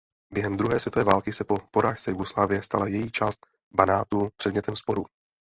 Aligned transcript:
Během 0.33 0.57
druhé 0.57 0.79
světové 0.79 1.03
války 1.05 1.33
se 1.33 1.43
po 1.43 1.57
porážce 1.71 2.11
Jugoslávie 2.11 2.63
stala 2.63 2.87
její 2.87 3.11
část 3.11 3.39
Banátu 3.75 4.29
předmětem 4.37 4.75
sporů. 4.75 5.05